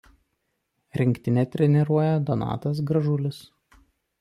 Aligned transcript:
Rinktinę 0.95 1.43
treniruoja 1.57 2.17
Donatas 2.31 2.81
Gražulis. 2.91 3.41